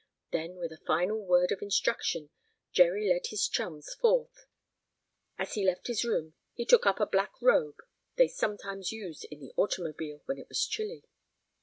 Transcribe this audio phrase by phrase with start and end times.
[0.31, 2.31] Then, with a final word of instruction,
[2.71, 4.47] Jerry led his chums forth.
[5.37, 7.77] As he left his room he took up a black robe
[8.15, 11.03] they sometimes used in the automobile when it was chilly.